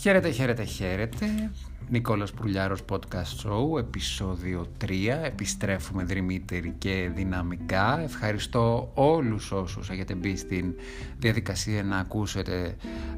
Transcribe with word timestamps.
Χαίρετε, 0.00 0.30
χαίρετε, 0.30 0.64
χαίρετε. 0.64 1.50
Νικόλας 1.88 2.32
Πουρλιάρος 2.32 2.80
Podcast 2.88 3.44
Show, 3.44 3.78
επεισόδιο 3.78 4.66
3. 4.84 4.88
Επιστρέφουμε 5.24 6.04
δρυμύτεροι 6.04 6.74
και 6.78 7.10
δυναμικά. 7.14 8.00
Ευχαριστώ 8.00 8.90
όλους 8.94 9.52
όσους 9.52 9.90
έχετε 9.90 10.14
μπει 10.14 10.36
στην 10.36 10.74
διαδικασία 11.18 11.82
να 11.82 11.96
ακούσετε 11.96 12.76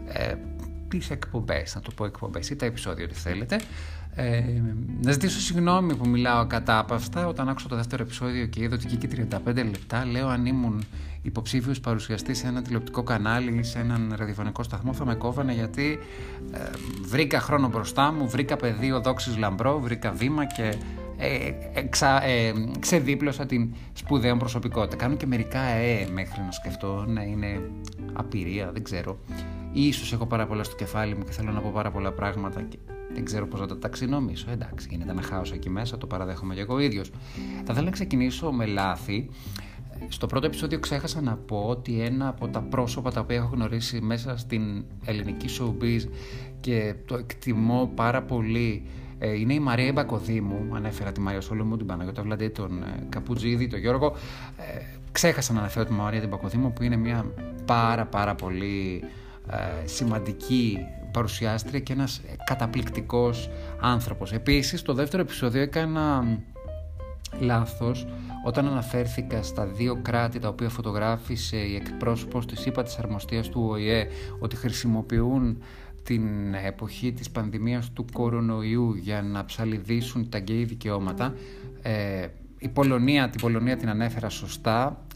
ε, 0.08 0.34
τις 0.88 1.10
εκπομπές, 1.10 1.74
να 1.74 1.80
το 1.80 1.90
πω 1.96 2.04
εκπομπές 2.04 2.50
ή 2.50 2.56
τα 2.56 2.66
επεισόδια 2.66 3.04
ότι 3.04 3.14
θέλετε. 3.14 3.60
Ε, 4.14 4.42
να 5.02 5.12
ζητήσω 5.12 5.40
συγγνώμη 5.40 5.96
που 5.96 6.08
μιλάω 6.08 6.46
κατά 6.46 6.78
από 6.78 6.94
αυτά. 6.94 7.26
Όταν 7.26 7.48
άκουσα 7.48 7.68
το 7.68 7.76
δεύτερο 7.76 8.02
επεισόδιο 8.02 8.46
και 8.46 8.62
είδα 8.62 8.74
ότι 8.74 8.86
εκεί 8.92 9.26
35 9.46 9.54
λεπτά, 9.54 10.04
λέω 10.06 10.28
αν 10.28 10.46
ήμουν 10.46 10.84
υποψήφιος 11.22 11.80
παρουσιαστής 11.80 12.38
σε 12.38 12.46
ένα 12.46 12.62
τηλεοπτικό 12.62 13.02
κανάλι 13.02 13.58
ή 13.58 13.62
σε 13.62 13.78
έναν 13.78 14.14
ραδιοφωνικό 14.16 14.62
σταθμό, 14.62 14.92
θα 14.92 15.04
με 15.04 15.14
κόβανε 15.14 15.52
γιατί 15.52 15.98
ε, 16.52 16.58
βρήκα 17.02 17.40
χρόνο 17.40 17.68
μπροστά 17.68 18.12
μου, 18.12 18.28
βρήκα 18.28 18.56
πεδίο 18.56 19.00
δόξης 19.00 19.36
λαμπρό, 19.36 19.80
βρήκα 19.80 20.12
βήμα 20.12 20.44
και 20.46 20.74
ε, 21.16 21.52
εξα, 21.74 22.24
ε, 22.24 22.52
ξεδίπλωσα 22.78 23.46
την 23.46 23.74
σπουδαία 23.92 24.36
προσωπικότητα. 24.36 24.96
Κάνω 24.96 25.16
και 25.16 25.26
μερικά 25.26 25.60
ε 25.60 26.08
μέχρι 26.12 26.42
να 26.42 26.50
σκεφτώ 26.50 27.04
να 27.08 27.22
είναι 27.22 27.70
απειρία, 28.12 28.70
δεν 28.72 28.82
ξέρω. 28.82 29.18
Ίσως 29.72 30.12
έχω 30.12 30.26
πάρα 30.26 30.46
πολλά 30.46 30.64
στο 30.64 30.76
κεφάλι 30.76 31.14
μου 31.14 31.24
και 31.24 31.30
θέλω 31.30 31.50
να 31.50 31.60
πω 31.60 31.70
πάρα 31.74 31.90
πολλά 31.90 32.12
πράγματα 32.12 32.62
και 32.62 32.78
δεν 33.14 33.24
ξέρω 33.24 33.46
πώς 33.46 33.60
να 33.60 33.66
τα 33.66 33.78
ταξινομήσω. 33.78 34.50
Εντάξει, 34.50 34.88
γίνεται 34.90 35.10
ένα 35.10 35.22
χάος 35.22 35.52
εκεί 35.52 35.70
μέσα, 35.70 35.98
το 35.98 36.06
παραδέχομαι 36.06 36.54
και 36.54 36.60
εγώ 36.60 36.78
ίδιος. 36.78 37.10
Θα 37.56 37.72
ήθελα 37.72 37.82
να 37.82 37.90
ξεκινήσω 37.90 38.52
με 38.52 38.66
λάθη. 38.66 39.28
Στο 40.08 40.26
πρώτο 40.26 40.46
επεισόδιο 40.46 40.78
ξέχασα 40.78 41.20
να 41.20 41.36
πω 41.36 41.64
ότι 41.68 42.00
ένα 42.00 42.28
από 42.28 42.48
τα 42.48 42.60
πρόσωπα 42.60 43.12
τα 43.12 43.20
οποία 43.20 43.36
έχω 43.36 43.50
γνωρίσει 43.52 44.00
μέσα 44.00 44.36
στην 44.36 44.84
ελληνική 45.04 45.46
showbiz 45.58 46.08
και 46.60 46.94
το 47.06 47.16
εκτιμώ 47.16 47.90
πάρα 47.94 48.22
πολύ 48.22 48.82
ε, 49.24 49.38
είναι 49.38 49.54
η 49.54 49.60
Μαρία 49.60 49.92
Μπακοδήμου. 49.92 50.68
Ανέφερα 50.74 51.12
τη 51.12 51.20
Μαρία 51.20 51.40
Σολομού, 51.40 51.76
την 51.76 51.86
Παναγιώτα 51.86 52.22
Βλαντή, 52.22 52.50
τον 52.50 52.82
ε, 52.82 53.06
Καπουτζίδη, 53.08 53.68
τον 53.68 53.78
Γιώργο. 53.78 54.16
Ε, 54.56 54.84
ξέχασα 55.12 55.52
να 55.52 55.58
αναφέρω 55.58 55.84
τη 55.84 55.92
Μαρία 55.92 56.20
την 56.20 56.28
Μπακοδήμου 56.28 56.72
που 56.72 56.82
είναι 56.82 56.96
μια 56.96 57.26
πάρα 57.64 58.06
πάρα 58.06 58.34
πολύ 58.34 59.04
σημαντική 59.84 60.78
παρουσιάστρια 61.12 61.80
και 61.80 61.92
ένας 61.92 62.20
καταπληκτικός 62.44 63.50
άνθρωπος. 63.80 64.32
Επίσης, 64.32 64.80
στο 64.80 64.94
δεύτερο 64.94 65.22
επεισόδιο 65.22 65.62
έκανα 65.62 66.38
λάθος 67.40 68.06
όταν 68.44 68.66
αναφέρθηκα 68.66 69.42
στα 69.42 69.66
δύο 69.66 69.98
κράτη 70.02 70.38
τα 70.38 70.48
οποία 70.48 70.68
φωτογράφησε 70.68 71.56
η 71.56 71.74
εκπρόσωπος 71.74 72.46
της 72.46 72.66
ΥΠΑ 72.66 72.82
της 72.82 72.98
Αρμοστίας 72.98 73.48
του 73.48 73.66
ΟΗΕ 73.70 74.06
ότι 74.38 74.56
χρησιμοποιούν 74.56 75.62
την 76.02 76.54
εποχή 76.54 77.12
της 77.12 77.30
πανδημίας 77.30 77.90
του 77.92 78.04
κορονοϊού 78.12 78.94
για 78.94 79.22
να 79.22 79.44
ψαλιδίσουν 79.44 80.28
τα 80.28 80.38
γκέι 80.38 80.64
δικαιώματα. 80.64 81.34
Ε, 81.82 82.26
η 82.58 82.68
Πολωνία, 82.68 83.28
την 83.30 83.40
Πολωνία 83.40 83.76
την 83.76 83.88
ανέφερα 83.88 84.28
σωστά 84.28 85.06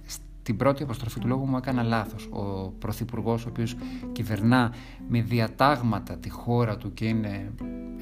την 0.47 0.57
πρώτη 0.57 0.83
αποστροφή 0.83 1.21
του 1.21 1.29
λόγου 1.29 1.47
μου 1.47 1.57
έκανα 1.57 1.83
λάθος. 1.83 2.29
Ο 2.31 2.73
Πρωθυπουργός, 2.79 3.47
ο 3.47 3.49
οποίος 3.49 3.77
κυβερνά 4.13 4.75
με 5.09 5.21
διατάγματα 5.21 6.17
τη 6.17 6.31
χώρα 6.31 6.77
του 6.77 6.95
και 6.95 7.05
είναι 7.05 7.53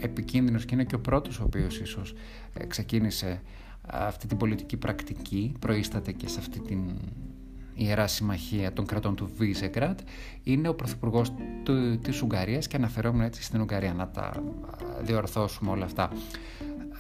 επικίνδυνος 0.00 0.64
και 0.64 0.74
είναι 0.74 0.84
και 0.84 0.94
ο 0.94 1.00
πρώτος 1.00 1.40
ο 1.40 1.44
οποίος 1.44 1.80
ίσως 1.80 2.14
ε, 2.52 2.66
ξεκίνησε 2.66 3.42
αυτή 3.86 4.26
την 4.26 4.36
πολιτική 4.36 4.76
πρακτική, 4.76 5.52
προείσταται 5.58 6.12
και 6.12 6.28
σε 6.28 6.38
αυτή 6.38 6.60
την 6.60 6.90
Ιερά 7.74 8.06
Συμμαχία 8.06 8.72
των 8.72 8.86
κρατών 8.86 9.14
του 9.14 9.30
Βίζεγκρατ, 9.36 10.00
είναι 10.42 10.68
ο 10.68 10.74
Πρωθυπουργός 10.74 11.32
της 12.02 12.22
Ουγγαρίας 12.22 12.66
και 12.66 12.76
αναφερόμουν 12.76 13.20
έτσι 13.20 13.42
στην 13.42 13.60
Ουγγαρία, 13.60 13.94
να 13.94 14.08
τα 14.08 14.42
διορθώσουμε 15.02 15.70
όλα 15.70 15.84
αυτά. 15.84 16.10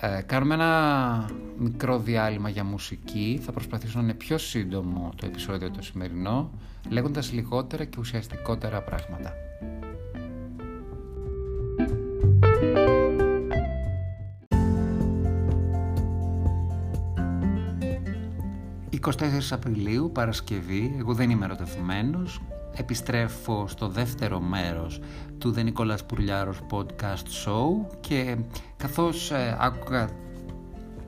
Ε, 0.00 0.22
κάνουμε 0.26 0.54
ένα 0.54 1.30
μικρό 1.58 1.98
διάλειμμα 1.98 2.48
για 2.48 2.64
μουσική. 2.64 3.40
Θα 3.42 3.52
προσπαθήσω 3.52 3.98
να 3.98 4.04
είναι 4.04 4.14
πιο 4.14 4.38
σύντομο 4.38 5.12
το 5.16 5.26
επεισόδιο 5.26 5.70
το 5.70 5.82
σημερινό, 5.82 6.50
λέγοντας 6.88 7.32
λιγότερα 7.32 7.84
και 7.84 7.96
ουσιαστικότερα 8.00 8.82
πράγματα. 8.82 9.32
24 19.02 19.12
Απριλίου, 19.50 20.10
Παρασκευή, 20.14 20.94
εγώ 20.98 21.14
δεν 21.14 21.30
είμαι 21.30 21.44
ερωτευμένος, 21.44 22.40
επιστρέφω 22.76 23.66
στο 23.68 23.88
δεύτερο 23.88 24.40
μέρος 24.40 25.00
του 25.38 25.54
The 25.56 25.64
Νικόλας 25.64 26.04
Πουρλιάρος 26.04 26.60
Podcast 26.70 27.26
Show 27.44 27.96
και 28.00 28.36
καθώς 28.76 29.30
ε, 29.30 29.56
άκουγα 29.60 30.08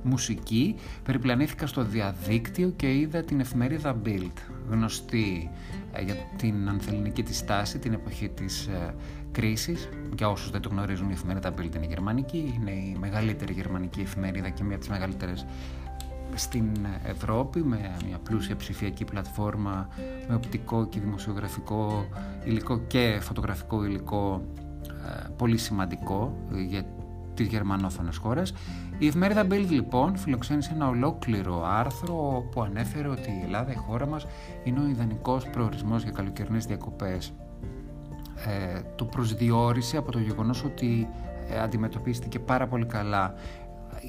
μουσική 0.03 0.75
περιπλανήθηκα 1.03 1.67
στο 1.67 1.83
διαδίκτυο 1.85 2.73
και 2.77 2.95
είδα 2.95 3.23
την 3.23 3.41
εφημερίδα 3.41 4.01
Bild 4.05 4.33
γνωστή 4.71 5.51
ε, 5.93 6.03
για 6.03 6.15
την 6.37 6.69
ανθεληνική 6.69 7.23
της 7.23 7.37
στάση 7.37 7.79
την 7.79 7.93
εποχή 7.93 8.29
της 8.29 8.67
ε, 8.67 8.95
κρίσης. 9.33 9.89
Για 10.17 10.29
όσους 10.29 10.51
δεν 10.51 10.61
το 10.61 10.69
γνωρίζουν 10.69 11.11
η 11.11 11.13
εφημερίδα 11.13 11.55
Bild 11.59 11.77
είναι 11.77 11.87
γερμανική 11.87 12.55
είναι 12.57 12.71
η 12.71 12.97
μεγαλύτερη 13.01 13.53
γερμανική 13.53 14.01
εφημερίδα 14.01 14.49
και 14.49 14.63
μία 14.63 14.73
από 14.75 14.85
τις 14.85 14.89
μεγαλύτερες 14.89 15.47
στην 16.37 16.87
Ευρώπη 17.05 17.63
με 17.63 17.97
μια 18.07 18.19
πλούσια 18.19 18.57
ψηφιακή 18.57 19.05
πλατφόρμα 19.05 19.89
με 20.29 20.35
οπτικό 20.35 20.87
και 20.87 21.01
δημοσιογραφικό 21.01 22.07
υλικό 22.45 22.79
και 22.79 23.19
φωτογραφικό 23.21 23.85
υλικό 23.85 24.43
ε, 24.89 25.29
πολύ 25.37 25.57
σημαντικό 25.57 26.37
για 26.69 26.85
τις 27.35 27.47
γερμανόφωνες 27.47 28.17
χώρες. 28.17 28.55
Η 28.99 29.07
εφημερίδα 29.07 29.47
Bild 29.51 29.67
λοιπόν 29.69 30.17
φιλοξένησε 30.17 30.73
ένα 30.75 30.89
ολόκληρο 30.89 31.65
άρθρο 31.67 32.45
που 32.51 32.63
ανέφερε 32.63 33.09
ότι 33.09 33.31
η 33.31 33.41
Ελλάδα, 33.45 33.73
η 33.73 33.77
χώρα 33.77 34.07
μας, 34.07 34.27
είναι 34.65 34.81
ο 34.81 34.87
ιδανικός 34.89 35.49
προορισμός 35.51 36.03
για 36.03 36.13
καλοκαιρινές 36.13 36.67
διακοπές. 36.67 37.33
Ε, 38.47 38.81
το 38.97 39.05
προσδιορίσε 39.05 39.97
από 39.97 40.13
το 40.13 40.19
γεγονός 40.19 40.65
ότι 40.65 41.09
ε, 41.49 41.61
αντιμετωπίστηκε 41.61 42.39
πάρα 42.39 42.67
πολύ 42.67 42.87
καλά 42.87 43.35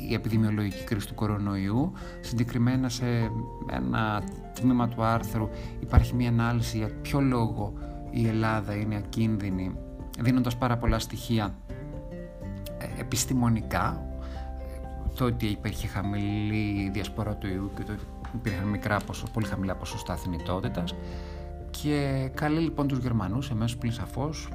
η 0.10 0.14
επιδημιολογική 0.14 0.84
κρίση 0.84 1.08
του 1.08 1.16
κορονοϊού. 1.16 1.92
Συγκεκριμένα 2.22 2.90
σε 2.90 3.32
ένα 3.72 4.24
τμήμα 4.54 4.88
του 4.88 5.04
άρθρου 5.04 5.50
υπάρχει 5.80 6.16
μια 6.16 6.30
ανάλυση 6.30 6.78
για 6.78 6.90
ποιο 7.02 7.22
λόγο 7.22 7.74
η 8.10 8.28
Ελλάδα 8.28 8.76
είναι 8.76 8.96
ακίνδυνη, 8.96 9.76
δίνοντας 10.20 10.58
πάρα 10.58 10.78
πολλά 10.78 11.00
στοιχεία 11.00 11.56
ε, 12.78 13.02
επιστημονικά, 13.02 14.06
το 15.16 15.26
ότι 15.26 15.46
υπήρχε 15.46 15.88
χαμηλή 15.88 16.90
διασπορά 16.94 17.36
του 17.36 17.48
ιού 17.48 17.72
και 17.76 17.84
το 17.84 17.92
ότι 17.92 18.04
υπήρχαν 18.36 18.68
μικρά, 18.68 19.00
πολύ 19.34 19.46
χαμηλά 19.46 19.76
ποσοστά 19.76 20.16
θνητότητας 20.16 20.96
και 21.82 22.30
καλεί 22.34 22.60
λοιπόν 22.60 22.88
τους 22.88 22.98
Γερμανούς 22.98 23.50
εμέσως 23.50 23.78
πλην 23.78 23.92
σαφώς 23.92 24.50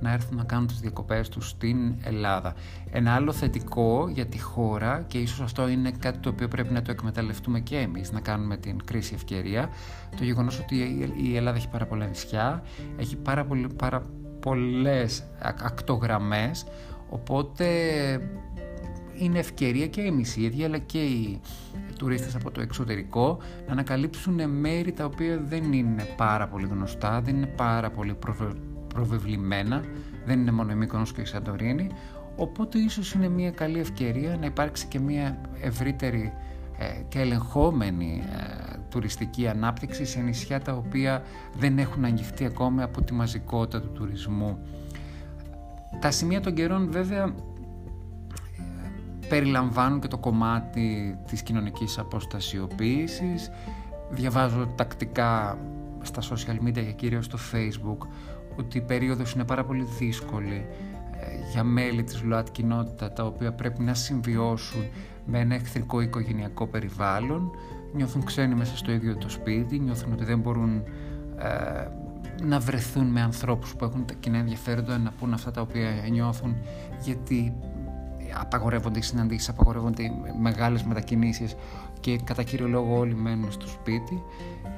να 0.00 0.12
έρθουν 0.12 0.36
να 0.36 0.44
κάνουν 0.44 0.66
τις 0.66 0.80
διακοπές 0.80 1.28
τους 1.28 1.48
στην 1.48 1.94
Ελλάδα. 2.02 2.54
Ένα 2.90 3.14
άλλο 3.14 3.32
θετικό 3.32 4.08
για 4.08 4.26
τη 4.26 4.40
χώρα 4.40 5.04
και 5.06 5.18
ίσως 5.18 5.40
αυτό 5.40 5.68
είναι 5.68 5.90
κάτι 5.90 6.18
το 6.18 6.28
οποίο 6.28 6.48
πρέπει 6.48 6.72
να 6.72 6.82
το 6.82 6.90
εκμεταλλευτούμε 6.90 7.60
και 7.60 7.76
εμείς, 7.76 8.12
να 8.12 8.20
κάνουμε 8.20 8.56
την 8.56 8.84
κρίση 8.84 9.14
ευκαιρία, 9.14 9.68
το 10.16 10.24
γεγονός 10.24 10.58
ότι 10.58 11.08
η 11.22 11.36
Ελλάδα 11.36 11.56
έχει 11.56 11.68
πάρα 11.68 11.86
πολλά 11.86 12.06
νησιά, 12.06 12.62
έχει 12.96 13.16
πάρα, 13.16 13.44
πολύ, 13.44 13.68
πάρα 13.76 14.02
πολλές 14.40 15.24
ακτογραμμές, 15.62 16.66
οπότε 17.08 17.66
είναι 19.18 19.38
ευκαιρία 19.38 19.86
και 19.86 20.00
εμείς 20.00 20.36
οι 20.36 20.42
ίδιοι 20.42 20.64
αλλά 20.64 20.78
και 20.78 21.02
οι 21.02 21.40
τουρίστες 21.98 22.34
από 22.34 22.50
το 22.50 22.60
εξωτερικό 22.60 23.38
να 23.66 23.72
ανακαλύψουν 23.72 24.50
μέρη 24.50 24.92
τα 24.92 25.04
οποία 25.04 25.40
δεν 25.44 25.72
είναι 25.72 26.04
πάρα 26.16 26.48
πολύ 26.48 26.66
γνωστά, 26.66 27.20
δεν 27.20 27.36
είναι 27.36 27.46
πάρα 27.46 27.90
πολύ 27.90 28.14
προβεβλημένα, 28.94 29.84
δεν 30.26 30.40
είναι 30.40 30.50
μόνο 30.50 30.72
η 30.72 30.74
Μύκονος 30.74 31.12
και 31.12 31.20
η 31.20 31.24
Σαντορίνη, 31.24 31.90
οπότε 32.36 32.78
ίσως 32.78 33.12
είναι 33.12 33.28
μια 33.28 33.50
καλή 33.50 33.78
ευκαιρία 33.78 34.36
να 34.36 34.46
υπάρξει 34.46 34.86
και 34.86 34.98
μια 34.98 35.38
ευρύτερη 35.60 36.32
ε, 36.78 37.02
και 37.08 37.20
ελεγχόμενη 37.20 38.22
ε, 38.32 38.76
τουριστική 38.88 39.48
ανάπτυξη 39.48 40.04
σε 40.04 40.20
νησιά 40.20 40.60
τα 40.60 40.72
οποία 40.72 41.22
δεν 41.56 41.78
έχουν 41.78 42.04
αγγιχτεί 42.04 42.44
ακόμη 42.44 42.82
από 42.82 43.02
τη 43.02 43.12
μαζικότητα 43.12 43.80
του 43.80 43.92
τουρισμού. 43.92 44.58
Τα 46.00 46.10
σημεία 46.10 46.40
των 46.40 46.54
καιρών 46.54 46.90
βέβαια 46.90 47.24
ε, 47.24 47.32
περιλαμβάνουν 49.28 50.00
και 50.00 50.08
το 50.08 50.18
κομμάτι 50.18 51.18
της 51.26 51.42
κοινωνικής 51.42 51.98
αποστασιοποίησης. 51.98 53.50
Διαβάζω 54.10 54.66
τακτικά 54.66 55.58
στα 56.02 56.22
social 56.22 56.66
media 56.66 56.72
και 56.72 56.92
κυρίως 56.96 57.24
στο 57.24 57.38
facebook 57.52 58.06
ότι 58.58 58.78
η 58.78 58.80
περίοδος 58.80 59.32
είναι 59.32 59.44
πάρα 59.44 59.64
πολύ 59.64 59.86
δύσκολη 59.98 60.66
ε, 61.20 61.50
για 61.52 61.64
μέλη 61.64 62.02
της 62.04 62.22
ΛΟΑΤ 62.22 62.48
κοινότητα 62.52 63.12
τα 63.12 63.24
οποία 63.24 63.52
πρέπει 63.52 63.82
να 63.82 63.94
συμβιώσουν 63.94 64.82
με 65.26 65.38
ένα 65.38 65.54
εχθρικό 65.54 66.00
οικογενειακό 66.00 66.66
περιβάλλον 66.66 67.50
νιώθουν 67.94 68.24
ξένοι 68.24 68.54
μέσα 68.54 68.76
στο 68.76 68.92
ίδιο 68.92 69.16
το 69.16 69.28
σπίτι 69.28 69.78
νιώθουν 69.78 70.12
ότι 70.12 70.24
δεν 70.24 70.38
μπορούν 70.38 70.82
ε, 71.38 71.88
να 72.42 72.58
βρεθούν 72.58 73.06
με 73.06 73.20
ανθρώπους 73.20 73.74
που 73.74 73.84
έχουν 73.84 74.04
κοινά 74.20 74.38
ενδιαφέροντα 74.38 74.98
να 74.98 75.10
πούν 75.10 75.32
αυτά 75.32 75.50
τα 75.50 75.60
οποία 75.60 75.90
νιώθουν 76.10 76.56
γιατί 77.00 77.54
απαγορεύονται 78.40 78.98
οι 78.98 79.02
συναντήσεις, 79.02 79.48
απαγορεύονται 79.48 80.02
οι 80.02 80.12
μεγάλες 80.40 80.82
μετακινήσεις 80.82 81.54
και 82.04 82.18
κατά 82.24 82.42
κύριο 82.42 82.68
λόγο 82.68 82.98
όλοι 82.98 83.14
μένουν 83.14 83.52
στο 83.52 83.66
σπίτι 83.66 84.22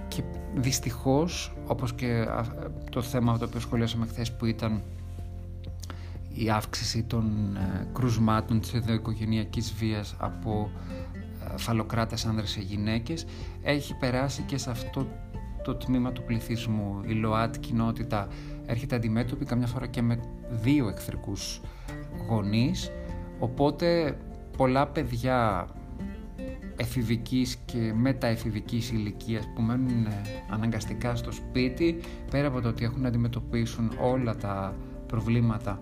και 0.09 0.23
δυστυχώς 0.55 1.53
όπως 1.67 1.95
και 1.95 2.27
το 2.91 3.03
θέμα 3.03 3.39
το 3.39 3.45
οποίο 3.45 3.61
σχολιάσαμε 3.61 4.07
χθες 4.07 4.33
που 4.33 4.45
ήταν 4.45 4.83
η 6.35 6.51
αύξηση 6.51 7.03
των 7.03 7.57
ε, 7.57 7.87
κρουσμάτων 7.93 8.61
της 8.61 8.75
ενδοοικογενειακής 8.75 9.75
βίας 9.75 10.15
από 10.19 10.71
ε, 11.55 11.57
φαλοκράτες 11.59 12.25
άνδρες 12.27 12.51
σε 12.51 12.61
γυναίκες 12.61 13.27
έχει 13.63 13.95
περάσει 13.95 14.43
και 14.43 14.59
σε 14.59 14.71
αυτό 14.71 15.07
το 15.65 15.75
τμήμα 15.75 16.13
του 16.13 16.23
πληθυσμού. 16.23 17.03
Η 17.07 17.13
ΛΟΑΤ 17.13 17.57
κοινότητα 17.61 18.29
έρχεται 18.67 18.97
αντιμέτωπη 18.97 19.45
καμιά 19.45 19.67
φορά 19.67 19.87
και 19.87 20.03
με 20.03 20.21
δύο 20.51 20.89
εχθρικούς 20.89 21.61
γονείς 22.29 22.91
οπότε 23.39 24.19
πολλά 24.57 24.87
παιδιά 24.87 25.69
εφηβικής 26.77 27.57
και 27.65 27.93
μεταεφηβικής 27.95 28.91
ηλικίας 28.91 29.49
που 29.55 29.63
μένουν 29.63 30.07
ε, 30.07 30.23
αναγκαστικά 30.51 31.17
στο 31.17 31.33
σπίτι 31.33 32.01
πέρα 32.31 32.49
από 32.49 32.61
το 32.61 32.69
ότι 32.69 32.85
έχουν 32.85 33.01
να 33.01 33.09
αντιμετωπίσουν 33.09 33.93
όλα 34.01 34.37
τα 34.37 34.75
προβλήματα 35.07 35.81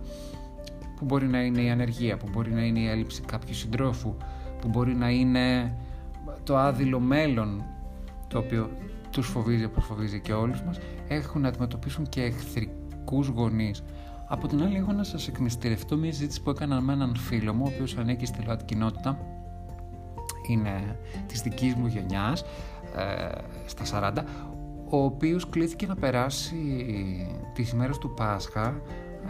που 0.97 1.05
μπορεί 1.05 1.27
να 1.27 1.43
είναι 1.43 1.61
η 1.61 1.71
ανεργία, 1.71 2.17
που 2.17 2.29
μπορεί 2.33 2.53
να 2.53 2.65
είναι 2.65 2.79
η 2.79 2.87
έλλειψη 2.87 3.23
κάποιου 3.23 3.55
συντρόφου, 3.55 4.17
που 4.61 4.69
μπορεί 4.69 4.95
να 4.95 5.11
είναι 5.11 5.77
το 6.45 6.57
άδειλο 6.57 7.01
μέλλον 7.01 7.65
το 8.29 8.39
οποίο 8.39 8.71
τους 9.11 9.27
φοβίζει 9.27 9.65
όπως 9.65 9.85
φοβίζει 9.85 10.21
και 10.21 10.33
όλους 10.33 10.63
μας, 10.63 10.79
έχουν 11.09 11.41
να 11.41 11.49
αντιμετωπίσουν 11.49 12.09
και 12.09 12.23
εχθρικούς 12.23 13.29
γονείς. 13.29 13.83
Από 14.29 14.49
την 14.49 14.63
άλλη, 14.63 14.77
έχω 14.77 14.93
να 14.93 15.05
σας 15.05 15.29
εκμυστηρευτώ 15.29 15.97
μια 15.97 16.13
συζήτηση 16.13 16.43
που 16.43 16.51
έκανα 16.51 16.81
με 16.81 16.93
έναν 16.93 17.17
φίλο 17.17 17.55
μου, 17.55 17.63
ο 17.67 17.71
οποίος 17.75 17.97
ανήκει 17.97 18.27
στη 18.27 18.43
ΛΟΑΤ 18.43 18.65
κοινότητα, 18.65 19.19
είναι 20.49 20.99
της 21.27 21.41
δικής 21.41 21.75
μου 21.75 21.87
γενιάς, 21.87 22.45
ε, 22.97 23.29
στα 23.67 23.85
40, 23.85 24.25
ο 24.89 25.05
οποίος 25.05 25.49
κλήθηκε 25.49 25.87
να 25.87 25.95
περάσει 25.95 26.57
τις 27.55 27.71
ημέρες 27.71 27.99
του 27.99 28.15
Πάσχα 28.15 28.81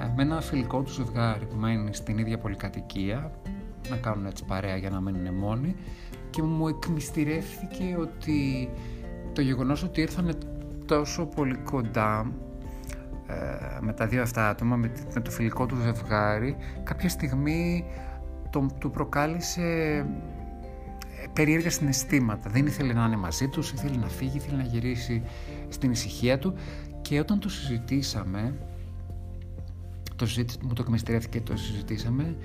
ε, 0.01 0.13
με 0.17 0.23
ένα 0.23 0.41
φιλικό 0.41 0.83
του 0.83 0.93
ζευγάρι 0.93 1.47
που 1.47 1.57
μένει 1.57 1.95
στην 1.95 2.19
ίδια 2.19 2.39
πολυκατοικία 2.39 3.31
να 3.89 3.97
κάνουν 3.97 4.27
έτσι 4.27 4.45
παρέα 4.45 4.77
για 4.77 4.91
να 4.91 5.01
μένουν 5.01 5.35
μόνοι 5.35 5.77
και 6.31 6.43
μου 6.43 6.69
εκμυστηρεύθηκε 6.69 7.97
ότι 8.01 8.71
το 9.33 9.41
γεγονός 9.41 9.83
ότι 9.83 10.01
ήρθαν 10.01 10.39
τόσο 10.87 11.27
πολύ 11.27 11.57
κοντά 11.57 12.33
ε, 13.27 13.35
με 13.81 13.93
τα 13.93 14.07
δύο 14.07 14.23
αυτά 14.23 14.49
άτομα, 14.49 14.77
με, 14.77 15.21
το 15.23 15.31
φιλικό 15.31 15.67
του 15.67 15.77
ζευγάρι, 15.77 16.57
κάποια 16.83 17.09
στιγμή 17.09 17.85
το, 18.51 18.67
του 18.79 18.91
προκάλεσε 18.91 19.63
ε, 19.63 20.05
περίεργα 21.33 21.71
συναισθήματα. 21.71 22.51
Δεν 22.51 22.67
ήθελε 22.67 22.93
να 22.93 23.05
είναι 23.05 23.17
μαζί 23.17 23.49
τους, 23.49 23.73
ήθελε 23.73 23.97
να 23.97 24.09
φύγει, 24.09 24.37
ήθελε 24.37 24.57
να 24.57 24.63
γυρίσει 24.63 25.23
στην 25.69 25.91
ησυχία 25.91 26.39
του 26.39 26.55
και 27.03 27.19
όταν 27.19 27.41
το 27.41 27.49
συζητήσαμε 27.49 28.55
το 30.17 30.27
μου 30.63 30.73
το 30.73 30.83
εκμεστηρέθηκε 30.83 31.39
και 31.39 31.45
το 31.45 31.57
συζητήσαμε, 31.57 32.37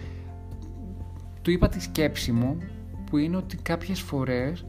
του 1.41 1.51
είπα 1.51 1.69
τη 1.69 1.81
σκέψη 1.81 2.31
μου 2.31 2.57
που 3.09 3.17
είναι 3.17 3.37
ότι 3.37 3.57
κάποιες 3.57 4.01
φορές 4.01 4.65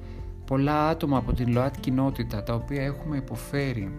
πολλά 0.47 0.89
άτομα 0.89 1.17
από 1.19 1.33
την 1.33 1.53
ΛΟΑΤ 1.53 1.75
κοινότητα 1.81 2.43
τα 2.43 2.55
οποία 2.55 2.83
έχουμε 2.83 3.17
υποφέρει 3.17 3.93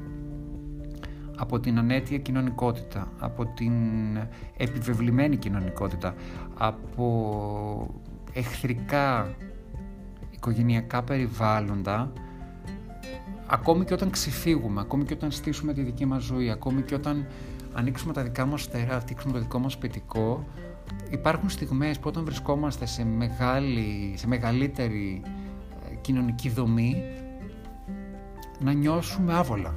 από 1.37 1.59
την 1.59 1.77
ανέτεια 1.77 2.17
κοινωνικότητα, 2.17 3.11
από 3.19 3.45
την 3.45 3.73
επιβεβλημένη 4.57 5.37
κοινωνικότητα, 5.37 6.15
από 6.57 8.01
εχθρικά 8.33 9.35
οικογενειακά 10.41 11.03
περιβάλλοντα, 11.03 12.11
ακόμη 13.45 13.85
και 13.85 13.93
όταν 13.93 14.09
ξεφύγουμε, 14.09 14.81
ακόμη 14.81 15.03
και 15.03 15.13
όταν 15.13 15.31
στήσουμε 15.31 15.73
τη 15.73 15.81
δική 15.81 16.05
μας 16.05 16.23
ζωή, 16.23 16.49
ακόμη 16.49 16.81
και 16.81 16.95
όταν 16.95 17.27
ανοίξουμε 17.73 18.13
τα 18.13 18.23
δικά 18.23 18.45
μας 18.45 18.61
στερά, 18.61 18.95
ανοίξουμε 18.95 19.33
το 19.33 19.39
δικό 19.39 19.59
μας 19.59 19.73
σπιτικό, 19.73 20.45
υπάρχουν 21.09 21.49
στιγμές 21.49 21.99
που 21.99 22.07
όταν 22.07 22.25
βρισκόμαστε 22.25 22.85
σε, 22.85 23.05
μεγάλη, 23.05 24.13
σε 24.17 24.27
μεγαλύτερη 24.27 25.21
ε, 25.91 25.95
κοινωνική 25.95 26.49
δομή 26.49 27.03
να 28.59 28.73
νιώσουμε 28.73 29.33
άβολα. 29.33 29.75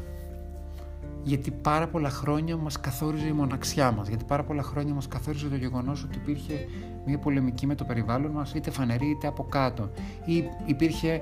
Γιατί 1.24 1.50
πάρα 1.50 1.88
πολλά 1.88 2.10
χρόνια 2.10 2.56
μας 2.56 2.80
καθόριζε 2.80 3.26
η 3.26 3.32
μοναξιά 3.32 3.90
μας, 3.90 4.08
γιατί 4.08 4.24
πάρα 4.24 4.44
πολλά 4.44 4.62
χρόνια 4.62 4.94
μας 4.94 5.08
καθόριζε 5.08 5.48
το 5.48 5.56
γεγονός 5.56 6.04
ότι 6.04 6.18
υπήρχε 6.18 6.66
μια 7.06 7.18
πολεμική 7.18 7.66
με 7.66 7.74
το 7.74 7.84
περιβάλλον 7.84 8.30
μας, 8.30 8.54
είτε 8.54 8.70
φανερή 8.70 9.06
είτε 9.06 9.26
από 9.26 9.44
κάτω. 9.44 9.90
Ή 10.24 10.44
υπήρχε 10.66 11.12
ε, 11.12 11.20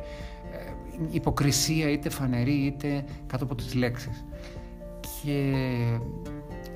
υποκρισία 1.11 1.91
είτε 1.91 2.09
φανερή 2.09 2.53
είτε 2.53 3.05
κάτω 3.27 3.45
από 3.45 3.55
τις 3.55 3.75
λέξεις. 3.75 4.25
Και 5.23 5.55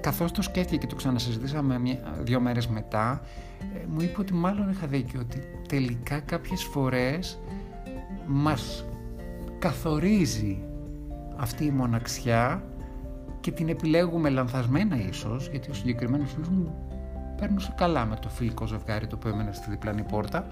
καθώς 0.01 0.33
το 0.33 0.43
σκέφτηκε 0.43 0.77
και 0.77 0.87
το 0.87 0.95
ξανασυζητήσαμε 0.95 1.79
μια, 1.79 1.99
δύο 2.23 2.41
μέρες 2.41 2.67
μετά, 2.67 3.23
ε, 3.75 3.87
μου 3.89 4.01
είπε 4.01 4.21
ότι 4.21 4.35
μάλλον 4.35 4.71
είχα 4.71 4.87
δίκιο, 4.87 5.21
ότι 5.21 5.41
τελικά 5.69 6.21
κάποιες 6.21 6.63
φορές 6.63 7.39
μας 8.27 8.85
καθορίζει 9.59 10.63
αυτή 11.37 11.65
η 11.65 11.71
μοναξιά 11.71 12.63
και 13.47 13.53
την 13.53 13.69
επιλέγουμε 13.69 14.29
λανθασμένα 14.29 14.97
ίσως, 14.97 15.49
γιατί 15.49 15.71
ο 15.71 15.75
συγκεκριμένος 15.75 16.33
φίλος 16.33 16.49
μου 16.49 16.75
παίρνουσε 17.37 17.75
καλά 17.77 18.05
με 18.05 18.17
το 18.21 18.29
φιλικό 18.29 18.67
ζευγάρι 18.67 19.07
το 19.07 19.17
οποίο 19.17 19.31
έμενε 19.31 19.53
στη 19.53 19.71
διπλανή 19.71 20.03
πόρτα, 20.03 20.47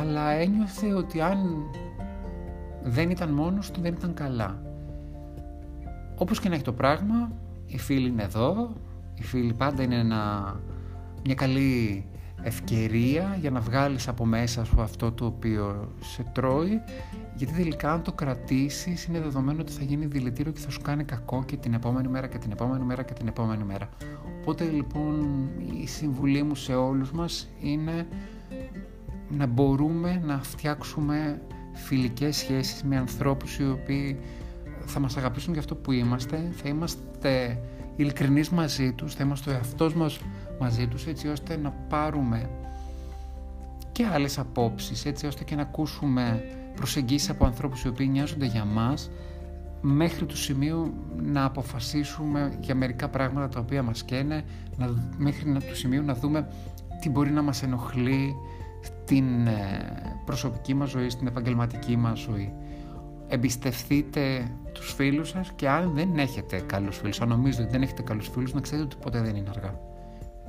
αλλά 0.00 0.30
ένιωθε 0.30 0.92
ότι 0.92 1.20
αν 1.20 1.38
δεν 2.82 3.10
ήταν 3.10 3.30
μόνος 3.30 3.70
του 3.70 3.80
δεν 3.80 3.94
ήταν 3.94 4.14
καλά. 4.14 4.62
Όπως 6.16 6.40
και 6.40 6.48
να 6.48 6.54
έχει 6.54 6.64
το 6.64 6.72
πράγμα, 6.72 7.32
οι 7.66 7.78
φίλοι 7.78 8.08
είναι 8.08 8.22
εδώ, 8.22 8.72
οι 9.14 9.22
φίλοι 9.22 9.52
πάντα 9.52 9.82
είναι 9.82 10.04
μια 11.24 11.34
καλή 11.34 12.04
ευκαιρία 12.42 13.36
για 13.40 13.50
να 13.50 13.60
βγάλεις 13.60 14.08
από 14.08 14.24
μέσα 14.24 14.64
σου 14.64 14.80
αυτό 14.80 15.12
το 15.12 15.26
οποίο 15.26 15.92
σε 16.00 16.24
τρώει 16.32 16.80
γιατί 17.34 17.52
τελικά 17.52 17.92
αν 17.92 18.02
το 18.02 18.12
κρατήσεις 18.12 19.04
είναι 19.04 19.20
δεδομένο 19.20 19.60
ότι 19.60 19.72
θα 19.72 19.82
γίνει 19.82 20.06
δηλητήριο 20.06 20.52
και 20.52 20.60
θα 20.60 20.70
σου 20.70 20.80
κάνει 20.80 21.04
κακό 21.04 21.44
και 21.46 21.56
την 21.56 21.74
επόμενη 21.74 22.08
μέρα 22.08 22.26
και 22.26 22.38
την 22.38 22.50
επόμενη 22.50 22.84
μέρα 22.84 23.02
και 23.02 23.12
την 23.12 23.28
επόμενη 23.28 23.64
μέρα. 23.64 23.88
Οπότε 24.40 24.64
λοιπόν 24.64 25.48
η 25.82 25.86
συμβουλή 25.86 26.42
μου 26.42 26.54
σε 26.54 26.74
όλους 26.74 27.12
μας 27.12 27.48
είναι 27.60 28.06
να 29.28 29.46
μπορούμε 29.46 30.22
να 30.24 30.42
φτιάξουμε 30.42 31.42
φιλικές 31.72 32.36
σχέσεις 32.36 32.82
με 32.82 32.96
ανθρώπους 32.96 33.58
οι 33.58 33.68
οποίοι 33.70 34.18
θα 34.84 35.00
μας 35.00 35.16
αγαπήσουν 35.16 35.52
για 35.52 35.60
αυτό 35.60 35.74
που 35.74 35.92
είμαστε, 35.92 36.52
θα 36.62 36.68
είμαστε 36.68 37.58
ειλικρινείς 37.96 38.50
μαζί 38.50 38.92
τους, 38.92 39.14
θα 39.14 39.24
είμαστε 39.24 39.50
ο 39.50 39.52
εαυτός 39.52 39.94
μας 39.94 40.18
μαζί 40.62 40.86
τους 40.86 41.06
έτσι 41.06 41.28
ώστε 41.28 41.56
να 41.56 41.70
πάρουμε 41.70 42.50
και 43.92 44.06
άλλες 44.06 44.38
απόψεις, 44.38 45.04
έτσι 45.04 45.26
ώστε 45.26 45.44
και 45.44 45.54
να 45.54 45.62
ακούσουμε 45.62 46.42
προσεγγίσεις 46.74 47.30
από 47.30 47.44
ανθρώπους 47.44 47.82
οι 47.82 47.88
οποίοι 47.88 48.08
νοιάζονται 48.10 48.46
για 48.46 48.64
μας 48.64 49.10
μέχρι 49.80 50.24
του 50.24 50.36
σημείου 50.36 50.94
να 51.22 51.44
αποφασίσουμε 51.44 52.52
για 52.60 52.74
μερικά 52.74 53.08
πράγματα 53.08 53.48
τα 53.48 53.60
οποία 53.60 53.82
μας 53.82 54.02
καίνε, 54.02 54.44
να, 54.76 55.10
μέχρι 55.16 55.52
του 55.52 55.76
σημείου 55.76 56.02
να 56.02 56.14
δούμε 56.14 56.48
τι 57.00 57.10
μπορεί 57.10 57.30
να 57.30 57.42
μας 57.42 57.62
ενοχλεί 57.62 58.34
στην 58.82 59.46
ε, 59.46 60.22
προσωπική 60.24 60.74
μας 60.74 60.90
ζωή, 60.90 61.08
στην 61.08 61.26
επαγγελματική 61.26 61.96
μας 61.96 62.18
ζωή 62.18 62.52
εμπιστευτείτε 63.28 64.50
τους 64.72 64.92
φίλους 64.92 65.28
σας 65.28 65.52
και 65.56 65.68
αν 65.68 65.92
δεν 65.94 66.18
έχετε 66.18 66.62
καλούς 66.66 66.96
φίλους, 66.96 67.20
αν 67.20 67.28
νομίζετε 67.28 67.62
ότι 67.62 67.72
δεν 67.72 67.82
έχετε 67.82 68.02
καλούς 68.02 68.28
φίλους, 68.28 68.52
να 68.54 68.60
ξέρετε 68.60 68.86
ότι 68.86 68.96
ποτέ 69.02 69.20
δεν 69.20 69.36
είναι 69.36 69.50
αργά. 69.50 69.91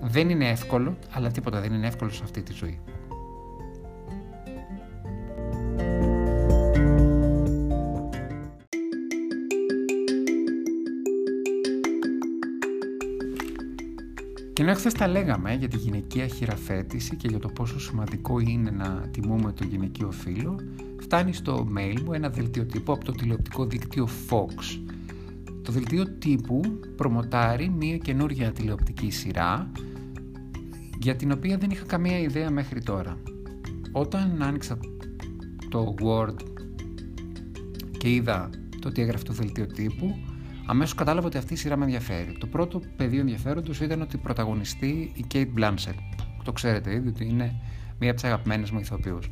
Δεν 0.02 0.30
είναι 0.30 0.50
εύκολο, 0.50 0.98
αλλά 1.12 1.32
τίποτα 1.32 1.62
δεν 1.62 1.74
είναι 1.74 1.88
εύκολο 1.88 2.12
σε 2.12 2.24
αυτή 2.24 2.42
τη 2.42 2.54
ζωή. 2.54 2.80
Και 14.54 14.62
ενώ 14.62 14.74
χθε 14.74 14.90
τα 14.90 15.08
λέγαμε 15.08 15.54
για 15.54 15.68
τη 15.68 15.78
γυναικεία 15.78 16.28
χειραφέτηση 16.28 17.16
και 17.16 17.28
για 17.28 17.40
το 17.40 17.48
πόσο 17.48 17.80
σημαντικό 17.80 18.40
είναι 18.40 18.72
να 18.72 19.08
τιμούμε 19.12 19.52
το 19.52 19.64
γυναικείο 19.64 20.12
φύλλο, 20.12 20.60
φτάνει 21.02 21.34
στο 21.34 21.68
mail 21.78 22.00
μου 22.06 22.14
ένα 22.14 22.30
δελτίο 22.30 22.66
τύπου 22.66 22.92
από 22.92 23.06
το 23.06 23.12
τηλεοπτικό 23.12 23.66
δίκτυο 23.66 24.08
Fox. 24.30 24.83
Το 25.64 25.72
δελτίο 25.72 26.08
τύπου 26.08 26.62
προμοτάρει 26.96 27.70
μία 27.70 27.98
καινούργια 27.98 28.52
τηλεοπτική 28.52 29.10
σειρά 29.10 29.72
για 31.00 31.16
την 31.16 31.32
οποία 31.32 31.58
δεν 31.58 31.70
είχα 31.70 31.86
καμία 31.86 32.20
ιδέα 32.20 32.50
μέχρι 32.50 32.84
τώρα. 32.84 33.18
Όταν 33.92 34.42
άνοιξα 34.42 34.78
το 35.70 35.96
Word 36.02 36.36
και 37.98 38.10
είδα 38.10 38.50
το 38.82 38.92
τι 38.92 39.02
έγραφε 39.02 39.24
το 39.24 39.34
δελτίο 39.34 39.68
τύπου, 39.68 40.16
αμέσως 40.66 40.96
κατάλαβα 40.96 41.28
ότι 41.28 41.38
αυτή 41.38 41.54
η 41.54 41.58
σειρά 41.58 41.78
με 41.78 41.84
ενδιαφέρει. 41.84 42.38
Το 42.40 42.48
πρώτο 42.48 42.82
πεδίο 42.96 43.20
ενδιαφέροντος 43.20 43.82
ήταν 43.82 44.02
ότι 44.02 44.18
πρωταγωνιστεί 44.18 45.12
η 45.16 45.26
Kate 45.34 45.60
Blanchett. 45.60 45.98
Το 46.44 46.52
ξέρετε 46.52 46.94
ήδη 46.94 47.08
ότι 47.08 47.26
είναι 47.26 47.62
μία 48.00 48.10
από 48.10 48.20
τις 48.20 48.30
αγαπημένες 48.30 48.72
μου 48.72 48.80
ηθοποιούς. 48.80 49.30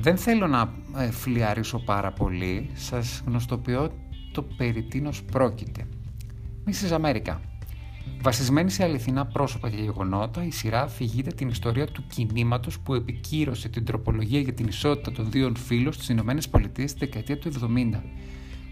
Δεν 0.00 0.16
θέλω 0.16 0.46
να 0.46 0.72
ε, 0.96 1.10
φλιαρίσω 1.10 1.78
πάρα 1.78 2.12
πολύ, 2.12 2.70
σας 2.74 3.22
γνωστοποιώ 3.26 3.92
το 4.34 4.42
περί 4.42 4.82
τίνος 4.82 5.22
πρόκειται. 5.22 5.86
Mrs. 6.66 7.00
America. 7.00 7.36
Βασισμένη 8.22 8.70
σε 8.70 8.82
αληθινά 8.82 9.26
πρόσωπα 9.26 9.70
και 9.70 9.76
γεγονότα, 9.76 10.44
η 10.44 10.50
σειρά 10.50 10.82
αφηγείται 10.82 11.30
την 11.30 11.48
ιστορία 11.48 11.86
του 11.86 12.04
κινήματος 12.14 12.80
που 12.80 12.94
επικύρωσε 12.94 13.68
την 13.68 13.84
τροπολογία 13.84 14.40
για 14.40 14.52
την 14.52 14.66
ισότητα 14.66 15.12
των 15.12 15.30
δύο 15.30 15.52
φύλων 15.56 15.92
στις 15.92 16.08
ΗΠΑ 16.08 16.40
στη 16.86 16.98
δεκαετία 16.98 17.38
του 17.38 17.52
70. 17.94 18.02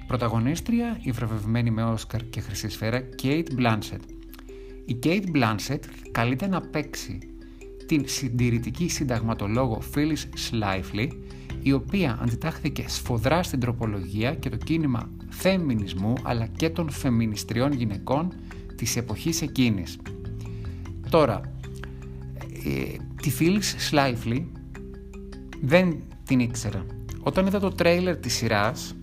Πρωταγωνίστρια, 0.07 0.99
η 1.02 1.11
βραβευμένη 1.11 1.71
με 1.71 1.83
Όσκαρ 1.83 2.28
και 2.28 2.40
Χρυσή 2.40 2.69
Σφαίρα, 2.69 3.02
Kate 3.23 3.47
Blanchett. 3.59 4.02
Η 4.85 4.99
Kate 5.02 5.25
Blanchett 5.35 5.81
καλείται 6.11 6.47
να 6.47 6.61
παίξει 6.61 7.19
την 7.87 8.09
συντηρητική 8.09 8.88
συνταγματολόγο 8.88 9.83
Phyllis 9.95 10.25
Schlafly, 10.38 11.09
η 11.62 11.73
οποία 11.73 12.19
αντιτάχθηκε 12.23 12.85
σφοδρά 12.87 13.42
στην 13.42 13.61
τροπολογία 13.61 14.35
και 14.35 14.49
το 14.49 14.57
κίνημα 14.57 15.09
φεμινισμού 15.28 16.12
αλλά 16.23 16.47
και 16.47 16.71
των 16.71 16.90
φεμινιστριών 16.90 17.73
γυναικών 17.73 18.33
της 18.76 18.97
εποχής 18.97 19.42
εκείνης. 19.42 19.99
Τώρα, 21.11 21.40
ε, 22.64 22.97
τη 23.23 23.33
Phyllis 23.38 23.90
Schlafly 23.90 24.42
δεν 25.61 25.97
την 26.26 26.40
ήξερα. 26.40 26.87
Όταν 27.21 27.47
είδα 27.47 27.61
το 27.61 27.71
τρέιλερ 27.71 28.16
της 28.16 28.35
σειράς, 28.35 28.95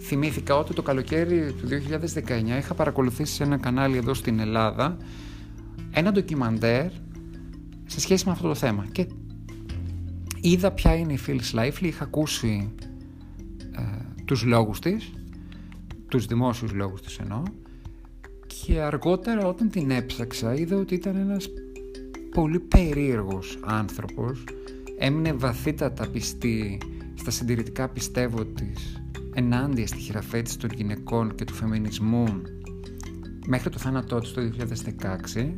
θυμήθηκα 0.00 0.56
ότι 0.56 0.74
το 0.74 0.82
καλοκαίρι 0.82 1.52
του 1.52 1.66
2019 1.66 2.58
είχα 2.58 2.74
παρακολουθήσει 2.74 3.34
σε 3.34 3.42
ένα 3.42 3.56
κανάλι 3.56 3.96
εδώ 3.96 4.14
στην 4.14 4.38
Ελλάδα 4.38 4.96
ένα 5.90 6.12
ντοκιμαντέρ 6.12 6.86
σε 7.86 8.00
σχέση 8.00 8.26
με 8.26 8.32
αυτό 8.32 8.48
το 8.48 8.54
θέμα 8.54 8.86
και 8.92 9.06
είδα 10.48 10.70
ποια 10.70 10.94
είναι 10.94 11.12
η 11.12 11.18
Phyllis 11.26 11.58
Lively, 11.58 11.82
είχα 11.82 12.04
ακούσει 12.04 12.72
ε, 13.76 13.82
τους 14.24 14.44
λόγους 14.44 14.78
της, 14.78 15.12
τους 16.08 16.26
δημόσιους 16.26 16.72
λόγους 16.72 17.02
της 17.02 17.18
εννοώ 17.18 17.42
και 18.46 18.80
αργότερα 18.80 19.46
όταν 19.46 19.70
την 19.70 19.90
έψαξα 19.90 20.54
είδα 20.54 20.76
ότι 20.76 20.94
ήταν 20.94 21.16
ένας 21.16 21.48
πολύ 22.30 22.58
περίεργος 22.60 23.58
άνθρωπος 23.64 24.44
έμεινε 24.98 25.32
βαθύτατα 25.32 26.08
πιστή 26.08 26.78
στα 27.14 27.30
συντηρητικά 27.30 27.88
πιστεύω 27.88 28.44
της 28.44 29.02
ενάντια 29.34 29.86
στη 29.86 29.98
χειραφέτηση 29.98 30.58
των 30.58 30.70
γυναικών 30.74 31.34
και 31.34 31.44
του 31.44 31.54
φεμινισμού 31.54 32.42
μέχρι 33.46 33.70
το 33.70 33.78
θάνατό 33.78 34.18
της 34.18 34.32
το 34.32 34.42
2016 35.34 35.54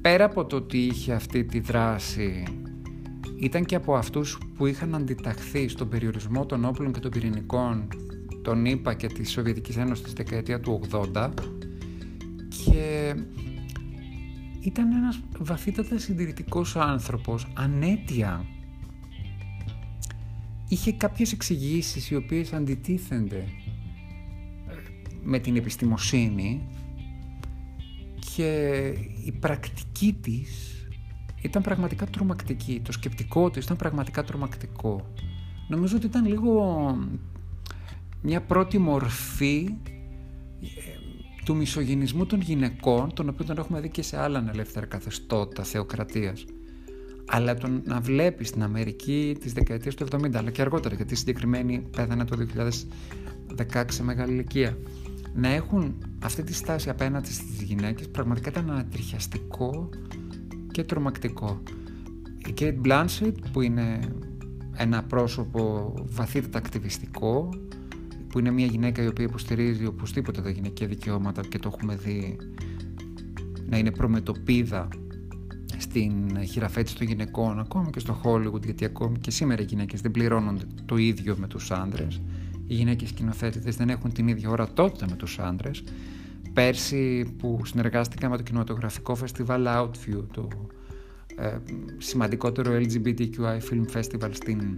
πέρα 0.00 0.24
από 0.24 0.44
το 0.46 0.56
ότι 0.56 0.78
είχε 0.78 1.12
αυτή 1.12 1.44
τη 1.44 1.60
δράση 1.60 2.44
ήταν 3.42 3.64
και 3.64 3.74
από 3.74 3.94
αυτούς 3.94 4.38
που 4.56 4.66
είχαν 4.66 4.94
αντιταχθεί 4.94 5.68
στον 5.68 5.88
περιορισμό 5.88 6.46
των 6.46 6.64
όπλων 6.64 6.92
και 6.92 7.00
των 7.00 7.10
πυρηνικών 7.10 7.88
των 8.42 8.64
ΗΠΑ 8.64 8.94
και 8.94 9.06
της 9.06 9.30
Σοβιετικής 9.30 9.76
Ένωσης 9.76 10.10
στη 10.10 10.22
δεκαετία 10.22 10.60
του 10.60 10.80
80 11.14 11.30
και 12.48 13.14
ήταν 14.60 14.92
ένας 14.92 15.20
βαθύτατα 15.38 15.98
συντηρητικός 15.98 16.76
άνθρωπος, 16.76 17.46
ανέτεια. 17.54 18.46
Είχε 20.68 20.92
κάποιες 20.92 21.32
εξηγήσεις 21.32 22.10
οι 22.10 22.14
οποίες 22.14 22.52
αντιτίθενται 22.52 23.36
ε, 23.36 23.46
με 25.22 25.38
την 25.38 25.56
επιστημοσύνη 25.56 26.68
και 28.34 28.82
η 29.24 29.32
πρακτική 29.32 30.18
της 30.20 30.71
ήταν 31.42 31.62
πραγματικά 31.62 32.06
τρομακτική. 32.06 32.80
Το 32.84 32.92
σκεπτικό 32.92 33.50
της 33.50 33.64
ήταν 33.64 33.76
πραγματικά 33.76 34.24
τρομακτικό. 34.24 35.12
Νομίζω 35.68 35.96
ότι 35.96 36.06
ήταν 36.06 36.26
λίγο 36.26 36.96
μια 38.22 38.40
πρώτη 38.40 38.78
μορφή 38.78 39.74
ε, 40.60 40.66
του 41.44 41.56
μισογενισμού 41.56 42.26
των 42.26 42.40
γυναικών, 42.40 43.14
τον 43.14 43.28
οποίο 43.28 43.44
τον 43.44 43.58
έχουμε 43.58 43.80
δει 43.80 43.88
και 43.88 44.02
σε 44.02 44.20
άλλα 44.20 44.38
ανελεύθερα 44.38 44.86
καθεστώτα 44.86 45.62
θεοκρατίας. 45.62 46.44
Αλλά 47.26 47.54
τον 47.54 47.82
να 47.84 48.00
βλέπεις 48.00 48.48
στην 48.48 48.62
Αμερική 48.62 49.36
της 49.40 49.52
δεκαετίας 49.52 49.94
του 49.94 50.06
70, 50.10 50.34
αλλά 50.34 50.50
και 50.50 50.60
αργότερα, 50.60 50.94
γιατί 50.94 51.14
συγκεκριμένη 51.14 51.86
πέθανε 51.90 52.24
το 52.24 52.36
2016 53.72 53.84
σε 53.88 54.02
μεγάλη 54.02 54.32
ηλικία, 54.32 54.78
να 55.34 55.48
έχουν 55.48 55.94
αυτή 56.22 56.42
τη 56.42 56.54
στάση 56.54 56.90
απέναντι 56.90 57.32
στις 57.32 57.62
γυναίκες 57.62 58.08
πραγματικά 58.08 58.50
ήταν 58.50 58.70
ανατριχιαστικό 58.70 59.88
και 60.72 60.84
τρομακτικό. 60.84 61.62
Η 62.46 62.54
Kate 62.58 62.86
Blanchett 62.86 63.34
που 63.52 63.60
είναι 63.60 64.00
ένα 64.76 65.02
πρόσωπο 65.02 65.94
βαθύτατα 66.06 66.58
ακτιβιστικό 66.58 67.48
που 68.28 68.38
είναι 68.38 68.50
μια 68.50 68.66
γυναίκα 68.66 69.02
η 69.02 69.06
οποία 69.06 69.24
υποστηρίζει 69.24 69.86
οπωσδήποτε 69.86 70.42
τα 70.42 70.50
γυναικεία 70.50 70.86
δικαιώματα 70.86 71.42
και 71.42 71.58
το 71.58 71.70
έχουμε 71.74 71.96
δει 71.96 72.36
να 73.68 73.78
είναι 73.78 73.90
προμετωπίδα 73.90 74.88
στην 75.76 76.44
χειραφέτηση 76.44 76.96
των 76.96 77.06
γυναικών 77.06 77.58
ακόμα 77.58 77.90
και 77.90 77.98
στο 77.98 78.20
Hollywood 78.24 78.64
γιατί 78.64 78.84
ακόμη 78.84 79.18
και 79.18 79.30
σήμερα 79.30 79.62
οι 79.62 79.64
γυναίκες 79.64 80.00
δεν 80.00 80.10
πληρώνονται 80.10 80.64
το 80.86 80.96
ίδιο 80.96 81.36
με 81.38 81.46
τους 81.46 81.70
άντρες 81.70 82.20
οι 82.66 82.74
γυναίκες 82.74 83.08
σκηνοθέτητες 83.08 83.76
δεν 83.76 83.88
έχουν 83.88 84.12
την 84.12 84.28
ίδια 84.28 84.50
ορατότητα 84.50 85.06
με 85.10 85.16
τους 85.16 85.38
άντρες 85.38 85.84
πέρσι 86.52 87.34
που 87.38 87.60
συνεργάστηκα 87.64 88.28
με 88.28 88.36
το 88.36 88.42
κινηματογραφικό 88.42 89.14
φεστιβάλ 89.14 89.66
Outview 89.66 90.22
το 90.32 90.48
ε, 91.36 91.56
σημαντικότερο 91.98 92.72
LGBTQI 92.72 93.58
Film 93.70 93.96
Festival 93.96 94.30
στην 94.30 94.76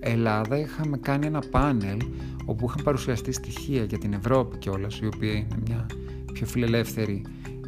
Ελλάδα 0.00 0.58
είχαμε 0.58 0.98
κάνει 0.98 1.26
ένα 1.26 1.42
πάνελ 1.50 1.98
όπου 2.44 2.66
είχαν 2.68 2.84
παρουσιαστεί 2.84 3.32
στοιχεία 3.32 3.84
για 3.84 3.98
την 3.98 4.12
Ευρώπη 4.12 4.56
και 4.58 4.70
η 5.02 5.06
οποία 5.14 5.32
είναι 5.32 5.58
μια 5.66 5.86
πιο 6.32 6.46
φιλελεύθερη 6.46 7.22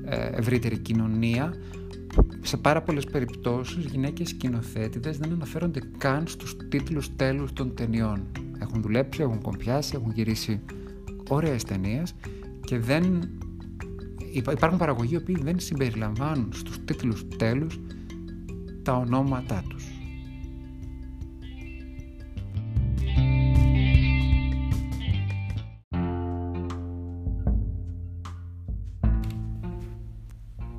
ε, 0.04 0.28
ευρύτερη 0.32 0.78
κοινωνία 0.78 1.54
σε 2.42 2.56
πάρα 2.56 2.82
πολλές 2.82 3.04
περιπτώσεις 3.04 3.84
γυναίκες 3.84 4.28
σκηνοθέτητες 4.28 5.18
δεν 5.18 5.32
αναφέρονται 5.32 5.80
καν 5.98 6.26
στους 6.26 6.56
τίτλους 6.68 7.16
τέλους 7.16 7.52
των 7.52 7.74
ταινιών. 7.74 8.26
Έχουν 8.58 8.82
δουλέψει, 8.82 9.22
έχουν 9.22 9.40
κομπιάσει, 9.42 9.92
έχουν 9.96 10.12
γυρίσει 10.14 10.60
ωραίες 11.28 11.64
ταινίες 11.64 12.14
και 12.72 12.78
δεν... 12.78 13.30
υπάρχουν 14.32 14.78
παραγωγοί 14.78 15.14
οι 15.14 15.16
οποίοι 15.16 15.38
δεν 15.42 15.60
συμπεριλαμβάνουν 15.60 16.52
στους 16.52 16.84
τίτλους 16.84 17.28
τέλους 17.36 17.80
τα 18.82 18.96
ονόματά 18.96 19.62
τους. 19.68 19.86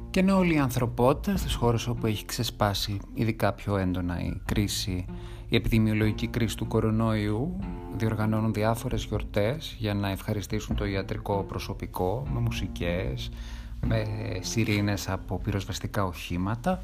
Και 0.09 0.19
ενώ 0.19 0.37
όλη 0.37 0.53
η 0.53 0.59
ανθρωπότητα 0.59 1.37
στις 1.37 1.53
χώρες 1.53 1.87
όπου 1.87 2.05
έχει 2.05 2.25
ξεσπάσει 2.25 2.99
ειδικά 3.13 3.53
πιο 3.53 3.77
έντονα 3.77 4.19
η 4.19 4.41
κρίση, 4.45 5.05
η 5.47 5.55
επιδημιολογική 5.55 6.27
κρίση 6.27 6.57
του 6.57 6.67
κορονοϊού, 6.67 7.59
διοργανώνουν 7.97 8.53
διάφορες 8.53 9.03
γιορτές 9.03 9.75
για 9.79 9.93
να 9.93 10.09
ευχαριστήσουν 10.09 10.75
το 10.75 10.85
ιατρικό 10.85 11.43
προσωπικό 11.47 12.27
με 12.33 12.39
μουσικές, 12.39 13.31
με 13.85 14.05
σιρήνες 14.39 15.09
από 15.09 15.39
πυροσβεστικά 15.43 16.05
οχήματα, 16.05 16.83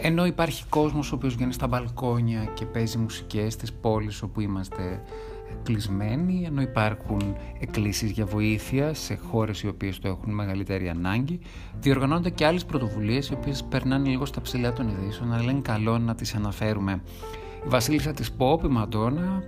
ενώ 0.00 0.26
υπάρχει 0.26 0.64
κόσμος 0.68 1.12
ο 1.12 1.14
οποίος 1.14 1.34
βγαίνει 1.34 1.52
στα 1.52 1.66
μπαλκόνια 1.66 2.44
και 2.44 2.64
παίζει 2.64 2.98
μουσικές 2.98 3.52
στις 3.52 3.72
πόλεις 3.72 4.22
όπου 4.22 4.40
είμαστε 4.40 5.02
κλεισμένοι 5.62 6.44
ενώ 6.46 6.60
υπάρχουν 6.60 7.36
εκκλήσεις 7.60 8.10
για 8.10 8.26
βοήθεια 8.26 8.94
σε 8.94 9.14
χώρες 9.14 9.62
οι 9.62 9.68
οποίες 9.68 9.98
το 9.98 10.08
έχουν 10.08 10.34
μεγαλύτερη 10.34 10.88
ανάγκη 10.88 11.40
διοργανώνονται 11.78 12.30
και 12.30 12.46
άλλες 12.46 12.64
πρωτοβουλίες 12.64 13.28
οι 13.28 13.32
οποίες 13.34 13.64
περνάνε 13.64 14.08
λίγο 14.08 14.24
στα 14.24 14.40
ψηλά 14.40 14.72
των 14.72 14.88
ειδήσεων 14.88 15.32
αλλά 15.32 15.50
είναι 15.50 15.60
καλό 15.60 15.98
να 15.98 16.14
τις 16.14 16.34
αναφέρουμε. 16.34 17.02
Η 17.64 17.68
βασίλισσα 17.68 18.12
της 18.12 18.32
Πόπ, 18.32 18.64
η 18.64 18.68
Μαντόνα 18.68 19.42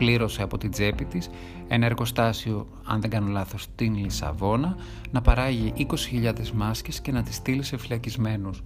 πλήρωσε 0.00 0.42
από 0.42 0.58
την 0.58 0.70
τσέπη 0.70 1.04
της 1.04 1.30
ένα 1.68 1.86
εργοστάσιο, 1.86 2.66
αν 2.84 3.00
δεν 3.00 3.10
κάνω 3.10 3.30
λάθος, 3.30 3.62
στην 3.62 3.94
Λισαβόνα 3.94 4.76
να 5.10 5.20
παράγει 5.20 5.72
20.000 5.76 6.50
μάσκες 6.54 7.00
και 7.00 7.12
να 7.12 7.22
τις 7.22 7.34
στείλει 7.34 7.62
σε 7.62 7.76
φυλακισμένους. 7.76 8.62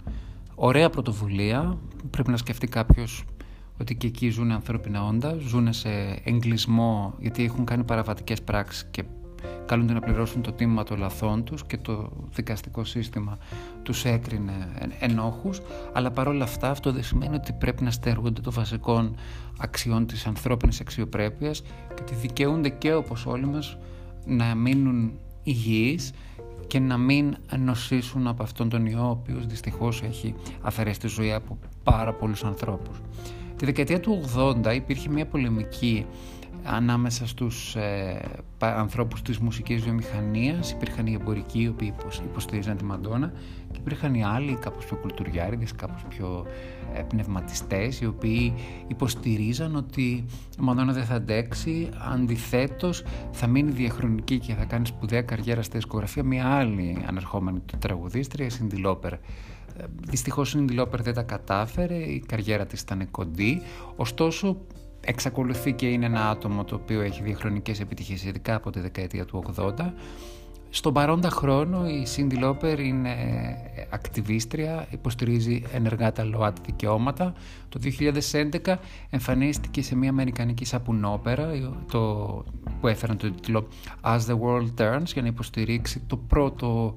Ωραία 0.55 0.89
πρωτοβουλία, 0.89 1.77
πρέπει 2.09 2.29
να 2.31 2.37
σκεφτεί 2.37 2.67
κάποιος 2.67 3.23
ότι 3.79 3.95
και 3.95 4.07
εκεί 4.07 4.29
ζουν 4.29 4.51
ανθρώπινα 4.51 5.05
όντα, 5.05 5.37
ζουν 5.39 5.73
σε 5.73 5.89
εγκλισμό 6.23 7.13
γιατί 7.19 7.43
έχουν 7.43 7.65
κάνει 7.65 7.83
παραβατικές 7.83 8.41
πράξεις 8.41 8.87
και 8.91 9.03
καλούνται 9.65 9.93
να 9.93 9.99
πληρώσουν 9.99 10.41
το 10.41 10.51
τίμημα 10.51 10.83
των 10.83 10.99
λαθών 10.99 11.43
τους 11.43 11.65
και 11.65 11.77
το 11.77 12.09
δικαστικό 12.33 12.83
σύστημα 12.83 13.37
τους 13.83 14.05
έκρινε 14.05 14.71
ενόχους 14.99 15.61
αλλά 15.93 16.11
παρόλα 16.11 16.43
αυτά 16.43 16.69
αυτό 16.69 16.91
δεν 16.91 17.03
σημαίνει 17.03 17.35
ότι 17.35 17.53
πρέπει 17.53 17.83
να 17.83 17.91
στερούνται 17.91 18.41
των 18.41 18.53
βασικών 18.53 19.15
αξιών 19.59 20.05
της 20.05 20.25
ανθρώπινης 20.25 20.79
αξιοπρέπειας 20.79 21.61
και 21.87 22.01
ότι 22.01 22.15
δικαιούνται 22.15 22.69
και 22.69 22.93
όπως 22.93 23.25
όλοι 23.25 23.45
μας 23.45 23.77
να 24.25 24.55
μείνουν 24.55 25.11
υγιείς 25.43 26.11
και 26.67 26.79
να 26.79 26.97
μην 26.97 27.35
νοσήσουν 27.59 28.27
από 28.27 28.43
αυτόν 28.43 28.69
τον 28.69 28.85
ιό 28.85 29.07
ο 29.07 29.09
οποίος 29.09 29.45
δυστυχώς 29.45 30.01
έχει 30.01 30.35
αφαιρέσει 30.61 30.99
τη 30.99 31.07
ζωή 31.07 31.33
από 31.33 31.57
πάρα 31.83 32.13
πολλούς 32.13 32.43
ανθρώπους. 32.43 33.01
Τη 33.57 33.65
δεκαετία 33.65 33.99
του 33.99 34.23
80 34.65 34.75
υπήρχε 34.75 35.09
μια 35.09 35.25
πολεμική 35.25 36.05
ανάμεσα 36.65 37.27
στους 37.27 37.75
ε, 37.75 38.21
ανθρώπους 38.59 39.21
της 39.21 39.37
μουσικής 39.37 39.81
βιομηχανίας. 39.81 40.71
Υπήρχαν 40.71 41.05
οι 41.07 41.13
εμπορικοί 41.13 41.61
οι 41.61 41.67
οποίοι 41.67 41.93
υποστηρίζαν 42.23 42.77
τη 42.77 42.83
Μαντόνα 42.83 43.33
και 43.71 43.79
υπήρχαν 43.79 44.13
οι 44.13 44.23
άλλοι 44.23 44.53
κάπως 44.55 44.85
πιο 44.85 44.97
κουλτουριάριδες, 44.97 45.71
κάπως 45.71 46.05
πιο 46.09 46.45
ε, 46.93 47.01
πνευματιστές 47.01 48.01
οι 48.01 48.05
οποίοι 48.05 48.53
υποστηρίζαν 48.87 49.75
ότι 49.75 50.01
η 50.01 50.25
Μαντόνα 50.59 50.93
δεν 50.93 51.05
θα 51.05 51.15
αντέξει. 51.15 51.89
Αντιθέτως 52.13 53.03
θα 53.31 53.47
μείνει 53.47 53.71
διαχρονική 53.71 54.39
και 54.39 54.53
θα 54.53 54.65
κάνει 54.65 54.85
σπουδαία 54.85 55.21
καριέρα 55.21 55.61
στη 55.61 55.77
δισκογραφία 55.77 56.23
μια 56.23 56.47
άλλη 56.47 56.97
ανερχόμενη 57.07 57.59
του 57.59 57.77
τραγουδίστρια, 57.77 58.45
η 58.45 58.49
Cindy 58.59 58.85
Lauper. 58.85 59.11
Ε, 59.77 59.83
δυστυχώς 60.09 60.53
η 60.53 60.65
Cindy 60.69 60.79
Lauper 60.79 60.99
δεν 60.99 61.13
τα 61.13 61.23
κατάφερε, 61.23 61.95
η 61.95 62.23
καριέρα 62.27 62.65
της 62.65 62.81
ήταν 62.81 63.11
κοντή, 63.11 63.61
ωστόσο 63.95 64.57
εξακολουθεί 65.05 65.73
και 65.73 65.87
είναι 65.87 66.05
ένα 66.05 66.29
άτομο 66.29 66.63
το 66.63 66.75
οποίο 66.75 67.01
έχει 67.01 67.21
διαχρονικές 67.23 67.79
επιτυχίες 67.79 68.23
ειδικά 68.23 68.55
από 68.55 68.69
τη 68.69 68.79
δεκαετία 68.79 69.25
του 69.25 69.43
80 69.55 69.71
στον 70.75 70.93
παρόντα 70.93 71.29
χρόνο 71.29 71.87
η 71.87 72.07
Cindy 72.15 72.43
Lauper 72.43 72.79
είναι 72.79 73.15
ακτιβίστρια, 73.89 74.87
υποστηρίζει 74.89 75.63
ενεργά 75.73 76.11
τα 76.11 76.23
ΛΟΑΤ 76.23 76.57
δικαιώματα. 76.65 77.33
Το 77.69 77.79
2011 78.63 78.75
εμφανίστηκε 79.09 79.81
σε 79.81 79.95
μια 79.95 80.09
αμερικανική 80.09 80.65
σαπουνόπερα 80.65 81.49
το, 81.91 82.43
που 82.79 82.87
έφεραν 82.87 83.17
τον 83.17 83.35
τίτλο 83.35 83.67
As 84.01 84.19
the 84.19 84.39
World 84.39 84.73
Turns 84.81 85.05
για 85.05 85.21
να 85.21 85.27
υποστηρίξει 85.27 85.99
το 86.07 86.17
πρώτο 86.17 86.95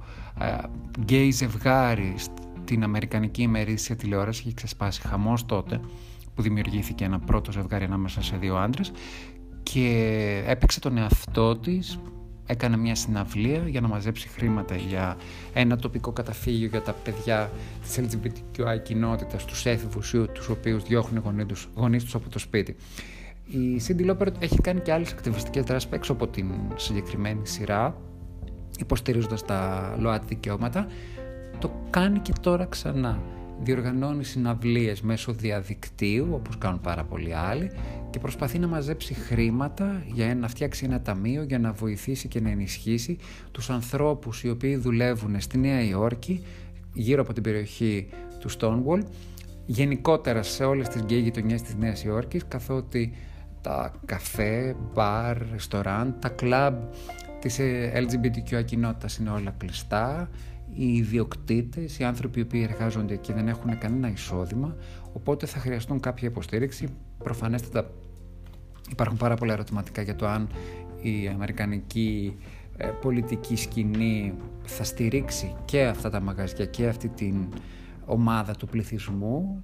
γκέι 1.00 1.30
ζευγάρι 1.30 2.14
στην 2.18 2.82
αμερικανική 2.82 3.42
ημερήσια 3.42 3.96
τηλεόραση. 3.96 4.42
Είχε 4.44 4.54
ξεσπάσει 4.54 5.00
χαμός 5.00 5.46
τότε 5.46 5.80
που 6.38 6.44
δημιουργήθηκε 6.44 7.04
ένα 7.04 7.18
πρώτο 7.18 7.52
ζευγάρι 7.52 7.84
ανάμεσα 7.84 8.22
σε 8.22 8.36
δύο 8.36 8.56
άντρες 8.56 8.92
και 9.62 10.42
έπαιξε 10.46 10.80
τον 10.80 10.96
εαυτό 10.98 11.56
της 11.56 11.98
έκανε 12.46 12.76
μια 12.76 12.94
συναυλία 12.94 13.68
για 13.68 13.80
να 13.80 13.88
μαζέψει 13.88 14.28
χρήματα 14.28 14.76
για 14.76 15.16
ένα 15.52 15.76
τοπικό 15.76 16.12
καταφύγιο 16.12 16.66
για 16.66 16.82
τα 16.82 16.92
παιδιά 16.92 17.50
της 17.82 18.00
LGBTQI 18.00 18.82
κοινότητας, 18.82 19.44
τους 19.44 19.66
έφηβους 19.66 20.12
ή 20.12 20.26
τους 20.32 20.48
οποίους 20.48 20.82
διώχνουν 20.82 21.38
οι 21.38 21.54
γονείς 21.74 22.04
τους 22.04 22.14
από 22.14 22.28
το 22.28 22.38
σπίτι. 22.38 22.76
Η 23.44 23.82
Cindy 23.86 24.10
Lauper 24.10 24.28
έχει 24.38 24.60
κάνει 24.60 24.80
και 24.80 24.92
άλλες 24.92 25.12
ακτιβιστικές 25.12 25.64
δράσεις 25.64 25.90
έξω 25.92 26.12
από 26.12 26.26
την 26.26 26.50
συγκεκριμένη 26.76 27.46
σειρά, 27.46 27.96
υποστηρίζοντας 28.78 29.44
τα 29.44 29.94
ΛΟΑΤ 29.98 30.22
δικαιώματα. 30.28 30.86
Το 31.58 31.70
κάνει 31.90 32.18
και 32.18 32.32
τώρα 32.40 32.66
ξανά 32.66 33.18
διοργανώνει 33.62 34.24
συναυλίες 34.24 35.00
μέσω 35.00 35.32
διαδικτύου, 35.32 36.28
όπως 36.30 36.58
κάνουν 36.58 36.80
πάρα 36.80 37.04
πολλοί 37.04 37.34
άλλοι, 37.34 37.70
και 38.10 38.18
προσπαθεί 38.18 38.58
να 38.58 38.66
μαζέψει 38.66 39.14
χρήματα 39.14 40.02
για 40.12 40.34
να 40.34 40.48
φτιάξει 40.48 40.84
ένα 40.84 41.00
ταμείο 41.00 41.42
για 41.42 41.58
να 41.58 41.72
βοηθήσει 41.72 42.28
και 42.28 42.40
να 42.40 42.50
ενισχύσει 42.50 43.18
τους 43.50 43.70
ανθρώπους 43.70 44.42
οι 44.42 44.50
οποίοι 44.50 44.76
δουλεύουν 44.76 45.40
στη 45.40 45.58
Νέα 45.58 45.82
Υόρκη, 45.82 46.44
γύρω 46.92 47.22
από 47.22 47.32
την 47.32 47.42
περιοχή 47.42 48.08
του 48.40 48.50
Stonewall, 48.50 49.00
γενικότερα 49.66 50.42
σε 50.42 50.64
όλες 50.64 50.88
τις 50.88 51.00
γκέι 51.00 51.20
γειτονιές 51.20 51.62
της 51.62 51.74
Νέας 51.74 52.04
Υόρκης, 52.04 52.44
καθότι 52.48 53.12
τα 53.60 53.92
καφέ, 54.04 54.76
μπαρ, 54.94 55.38
ρεστοράν, 55.52 56.16
τα 56.20 56.28
κλαμπ 56.28 56.74
της 57.40 57.58
LGBTQ 57.94 58.64
κοινότητας 58.64 59.16
είναι 59.16 59.30
όλα 59.30 59.54
κλειστά, 59.58 60.28
οι 60.74 60.94
ιδιοκτήτες, 60.94 61.98
οι 61.98 62.04
άνθρωποι 62.04 62.38
οι 62.38 62.42
οποίοι 62.42 62.66
εργάζονται 62.70 63.16
και 63.16 63.32
δεν 63.32 63.48
έχουν 63.48 63.78
κανένα 63.78 64.10
εισόδημα, 64.10 64.76
οπότε 65.12 65.46
θα 65.46 65.58
χρειαστούν 65.58 66.00
κάποια 66.00 66.28
υποστήριξη. 66.28 66.88
Προφανέστατα 67.18 67.90
υπάρχουν 68.90 69.16
πάρα 69.16 69.34
πολλά 69.34 69.52
ερωτηματικά 69.52 70.02
για 70.02 70.16
το 70.16 70.26
αν 70.26 70.48
η 71.02 71.28
αμερικανική 71.28 72.36
ε, 72.76 72.86
πολιτική 72.86 73.56
σκηνή 73.56 74.34
θα 74.64 74.84
στηρίξει 74.84 75.54
και 75.64 75.84
αυτά 75.84 76.10
τα 76.10 76.20
μαγαζιά 76.20 76.66
και 76.66 76.86
αυτή 76.86 77.08
την 77.08 77.34
ομάδα 78.04 78.52
του 78.52 78.66
πληθυσμού. 78.66 79.62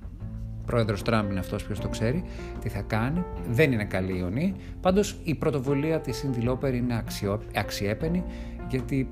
Πρόεδρος 0.67 1.03
Τραμπ 1.03 1.31
είναι 1.31 1.39
αυτός 1.39 1.65
ποιος 1.65 1.81
το 1.81 1.89
ξέρει 1.89 2.25
τι 2.61 2.69
θα 2.69 2.81
κάνει. 2.81 3.25
Δεν 3.51 3.73
είναι 3.73 3.85
καλή 3.85 4.19
ιονή. 4.19 4.55
Πάντως 4.81 5.21
η 5.25 5.35
πρωτοβουλία 5.35 6.01
της 6.01 6.25
Cindy 6.25 6.49
Lauper 6.49 6.75
είναι 6.75 6.97
αξιό, 6.97 7.43
αξιέπαινη 7.55 8.25
γιατί 8.69 9.09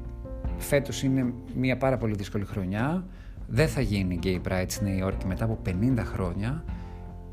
φέτος 0.58 1.02
είναι 1.02 1.32
μια 1.56 1.76
πάρα 1.76 1.96
πολύ 1.96 2.14
δύσκολη 2.14 2.44
χρονιά. 2.44 3.06
Δεν 3.48 3.68
θα 3.68 3.80
γίνει 3.80 4.18
Gay 4.22 4.40
Pride 4.48 4.64
στη 4.66 4.84
Νέα 4.84 4.96
Υόρκη 4.96 5.26
μετά 5.26 5.44
από 5.44 5.58
50 5.66 5.98
χρόνια 5.98 6.64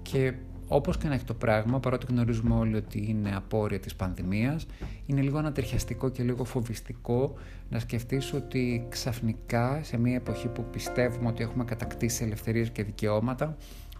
και 0.02 0.34
όπως 0.72 0.98
και 0.98 1.08
να 1.08 1.14
έχει 1.14 1.24
το 1.24 1.34
πράγμα, 1.34 1.80
παρότι 1.80 2.06
γνωρίζουμε 2.10 2.56
όλοι 2.56 2.76
ότι 2.76 3.06
είναι 3.08 3.36
απόρρια 3.36 3.80
της 3.80 3.96
πανδημίας, 3.96 4.66
είναι 5.06 5.22
λίγο 5.22 5.38
ανατριχιαστικό 5.38 6.10
και 6.10 6.24
λίγο 6.24 6.44
φοβιστικό 6.44 7.34
να 7.70 7.80
σκεφτείς 7.80 8.34
ότι 8.34 8.86
ξαφνικά 8.90 9.80
σε 9.84 9.98
μια 9.98 10.16
εποχή 10.16 10.48
που 10.48 10.64
πιστεύουμε 10.72 11.30
ότι 11.30 11.44
έχουμε 11.44 11.64
κατακτήσει 11.64 12.24
ελευθερίες 12.24 12.70
και 12.70 12.84
δικαιώματα, 12.84 13.58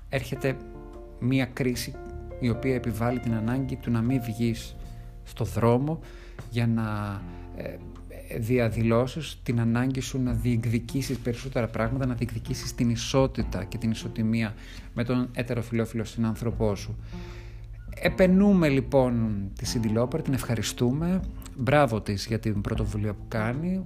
έρχεται 0.10 0.58
μια 1.20 1.46
κρίση 1.46 1.96
η 2.40 2.50
οποία 2.50 2.76
επιβάλλει 2.76 3.20
την 3.20 3.34
ανάγκη 3.34 3.76
του 3.76 3.92
να 3.92 4.02
μην 4.02 4.22
βγεις 4.22 4.76
στο 5.24 5.46
δρόμο 5.46 6.00
για 6.50 6.68
να 6.68 7.22
ε, 7.58 7.78
διαδηλώσεις 8.38 9.40
την 9.44 9.60
ανάγκη 9.60 10.00
σου 10.00 10.22
να 10.22 10.32
διεκδικήσεις 10.32 11.18
περισσότερα 11.18 11.68
πράγματα, 11.68 12.06
να 12.06 12.14
διεκδικήσεις 12.14 12.76
την 12.76 12.90
ισότητα 12.90 13.64
και 13.64 13.78
την 13.78 13.92
ισοτιμία 13.92 14.54
με 14.94 15.04
τον 15.04 15.30
ετεροφιλόφιλο 15.34 16.04
συνάνθρωπό 16.04 16.76
σου. 16.76 16.96
Επενούμε 18.02 18.70
λοιπόν 18.70 19.42
τη 19.60 19.66
Cindy 19.74 20.22
την 20.24 20.34
ευχαριστούμε, 20.34 21.22
μπράβο 21.58 22.02
της 22.02 22.26
για 22.26 22.40
την 22.40 22.62
πρωτοβουλία 22.62 23.14
που 23.14 23.24
κάνει. 23.28 23.86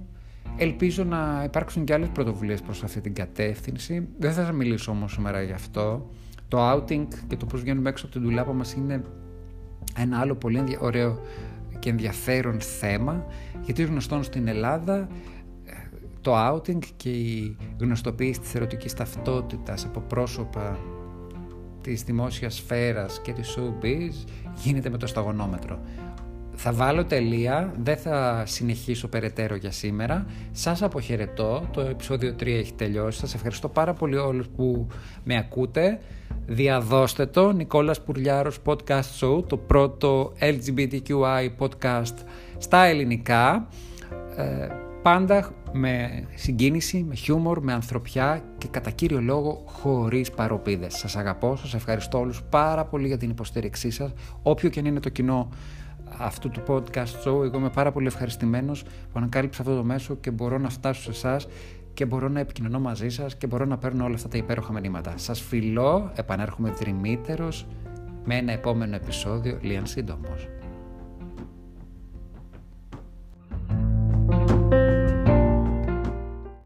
Ελπίζω 0.56 1.04
να 1.04 1.42
υπάρξουν 1.44 1.84
και 1.84 1.92
άλλες 1.92 2.08
πρωτοβουλίες 2.08 2.60
προς 2.60 2.82
αυτή 2.82 3.00
την 3.00 3.14
κατεύθυνση. 3.14 4.08
Δεν 4.18 4.32
θα 4.32 4.44
σας 4.44 4.52
μιλήσω 4.52 4.90
όμως 4.90 5.12
σήμερα 5.12 5.42
γι' 5.42 5.52
αυτό. 5.52 6.10
Το 6.48 6.72
outing 6.72 7.06
και 7.26 7.36
το 7.36 7.46
πώς 7.46 7.60
βγαίνουμε 7.60 7.88
έξω 7.88 8.04
από 8.06 8.14
την 8.14 8.24
τουλάπα 8.24 8.52
μας 8.52 8.72
είναι 8.72 9.02
ένα 9.96 10.18
άλλο 10.18 10.34
πολύ 10.34 10.78
ωραίο 10.80 11.18
και 11.84 11.90
ενδιαφέρον 11.90 12.60
θέμα 12.60 13.26
γιατί 13.62 13.82
γνωστόν 13.82 14.22
στην 14.22 14.48
Ελλάδα 14.48 15.08
το 16.20 16.32
outing 16.36 16.78
και 16.96 17.10
η 17.10 17.56
γνωστοποίηση 17.80 18.40
της 18.40 18.54
ερωτικής 18.54 18.94
ταυτότητας 18.94 19.84
από 19.84 20.00
πρόσωπα 20.00 20.78
της 21.80 22.02
δημόσιας 22.02 22.54
σφαίρας 22.54 23.20
και 23.20 23.32
της 23.32 23.56
showbiz 23.58 24.28
γίνεται 24.62 24.90
με 24.90 24.98
το 24.98 25.06
σταγονόμετρο. 25.06 25.78
Θα 26.54 26.72
βάλω 26.72 27.04
τελεία, 27.04 27.74
δεν 27.82 27.96
θα 27.96 28.42
συνεχίσω 28.46 29.08
περαιτέρω 29.08 29.54
για 29.54 29.70
σήμερα. 29.70 30.26
Σας 30.52 30.82
αποχαιρετώ, 30.82 31.68
το 31.72 31.80
επεισόδιο 31.80 32.34
3 32.34 32.46
έχει 32.46 32.72
τελειώσει. 32.72 33.18
Σας 33.18 33.34
ευχαριστώ 33.34 33.68
πάρα 33.68 33.92
πολύ 33.92 34.16
όλους 34.16 34.48
που 34.48 34.86
με 35.24 35.36
ακούτε. 35.36 36.00
Διαδώστε 36.46 37.26
το, 37.26 37.52
Νικόλας 37.52 38.02
Πουρλιάρος 38.02 38.58
Podcast 38.64 39.20
Show, 39.20 39.44
το 39.46 39.56
πρώτο 39.56 40.32
LGBTQI 40.40 41.48
podcast 41.58 42.14
στα 42.58 42.84
ελληνικά. 42.84 43.68
Ε, 44.36 44.68
πάντα 45.02 45.54
με 45.72 46.24
συγκίνηση, 46.34 47.04
με 47.08 47.14
χιούμορ, 47.14 47.60
με 47.62 47.72
ανθρωπιά 47.72 48.42
και 48.58 48.68
κατά 48.68 48.90
κύριο 48.90 49.20
λόγο 49.20 49.62
χωρίς 49.66 50.30
παροπίδες. 50.30 50.94
Σας 50.94 51.16
αγαπώ, 51.16 51.56
σας 51.56 51.74
ευχαριστώ 51.74 52.18
όλους 52.18 52.42
πάρα 52.42 52.84
πολύ 52.84 53.06
για 53.06 53.18
την 53.18 53.30
υποστήριξή 53.30 53.90
σας, 53.90 54.12
όποιο 54.42 54.68
και 54.68 54.78
αν 54.78 54.84
είναι 54.86 55.00
το 55.00 55.08
κοινό 55.08 55.48
αυτού 56.18 56.50
του 56.50 56.62
podcast 56.68 57.22
show. 57.24 57.44
Εγώ 57.44 57.58
είμαι 57.58 57.70
πάρα 57.70 57.92
πολύ 57.92 58.06
ευχαριστημένος 58.06 58.82
που 58.82 59.12
ανακάλυψα 59.14 59.62
αυτό 59.62 59.76
το 59.76 59.84
μέσο 59.84 60.14
και 60.14 60.30
μπορώ 60.30 60.58
να 60.58 60.68
φτάσω 60.68 61.02
σε 61.02 61.10
εσάς 61.10 61.46
και 61.94 62.04
μπορώ 62.04 62.28
να 62.28 62.40
επικοινωνώ 62.40 62.80
μαζί 62.80 63.08
σας 63.08 63.36
και 63.36 63.46
μπορώ 63.46 63.64
να 63.64 63.78
παίρνω 63.78 64.04
όλα 64.04 64.14
αυτά 64.14 64.28
τα 64.28 64.36
υπέροχα 64.36 64.72
μηνύματα. 64.72 65.12
Σας 65.16 65.40
φιλώ, 65.40 66.12
επανέρχομαι 66.14 66.70
δρυμύτερος 66.70 67.66
με 68.24 68.36
ένα 68.36 68.52
επόμενο 68.52 68.94
επεισόδιο 68.96 69.58
λίγαν 69.62 69.86
σύντομος. 69.86 70.48